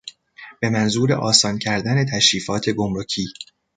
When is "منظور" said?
0.69-1.13